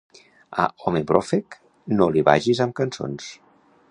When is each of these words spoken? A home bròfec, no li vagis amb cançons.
A 0.63 0.63
home 0.85 1.01
bròfec, 1.11 1.59
no 1.99 2.09
li 2.15 2.25
vagis 2.31 2.65
amb 2.67 2.79
cançons. 2.83 3.31